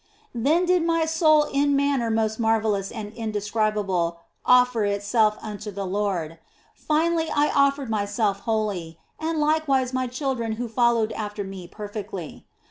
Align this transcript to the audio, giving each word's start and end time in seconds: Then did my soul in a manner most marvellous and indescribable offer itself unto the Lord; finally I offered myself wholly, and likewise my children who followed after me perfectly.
Then 0.33 0.65
did 0.65 0.83
my 0.83 1.05
soul 1.05 1.43
in 1.43 1.63
a 1.65 1.75
manner 1.75 2.09
most 2.09 2.39
marvellous 2.39 2.91
and 2.91 3.13
indescribable 3.13 4.19
offer 4.43 4.83
itself 4.83 5.37
unto 5.43 5.69
the 5.69 5.85
Lord; 5.85 6.39
finally 6.73 7.29
I 7.29 7.51
offered 7.51 7.91
myself 7.91 8.39
wholly, 8.39 8.97
and 9.19 9.37
likewise 9.37 9.93
my 9.93 10.07
children 10.07 10.53
who 10.53 10.67
followed 10.67 11.11
after 11.11 11.43
me 11.43 11.67
perfectly. 11.67 12.47